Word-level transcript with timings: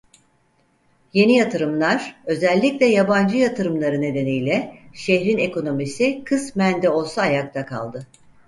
Yeni 1.13 1.35
yatırımlar 1.37 2.15
özellikle 2.25 2.85
yabancı 2.85 3.37
yatırımları 3.37 4.01
nedeniyle 4.01 4.77
şehrin 4.93 5.37
ekonomisi 5.37 6.23
kısmen 6.25 6.81
de 6.81 6.89
olsa 6.89 7.21
ayakta 7.21 7.65
kaldı. 7.65 8.07